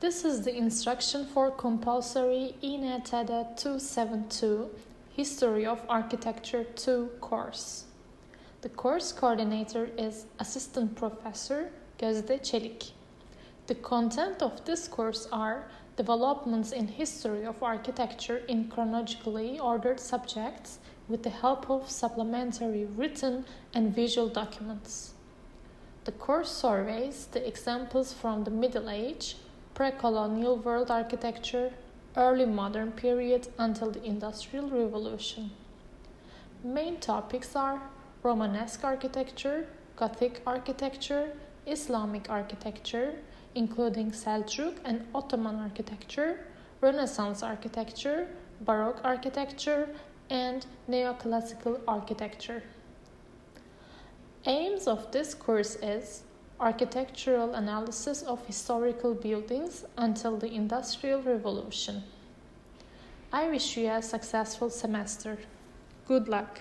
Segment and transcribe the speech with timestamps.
[0.00, 4.68] This is the instruction for compulsory İNTD 272
[5.16, 7.84] History of Architecture 2 course.
[8.62, 12.92] The course coordinator is Assistant Professor Gözde Çelik.
[13.66, 15.64] The content of this course are
[15.96, 23.44] developments in history of architecture in chronologically ordered subjects with the help of supplementary written
[23.72, 25.14] and visual documents.
[26.04, 29.36] The course surveys the examples from the Middle Age,
[29.74, 31.72] pre-colonial world architecture,
[32.16, 35.50] early modern period until the Industrial Revolution.
[36.62, 37.82] Main topics are
[38.22, 41.32] Romanesque architecture, Gothic architecture,
[41.66, 43.14] Islamic architecture,
[43.54, 46.46] including Seljuk and Ottoman architecture,
[46.80, 48.28] Renaissance architecture,
[48.60, 49.88] Baroque architecture,
[50.30, 52.62] and neoclassical architecture.
[54.46, 56.22] Aims of this course is
[56.64, 62.02] architectural analysis of historical buildings until the Industrial Revolution.
[63.30, 65.36] I wish you a successful semester.
[66.08, 66.60] Good luck.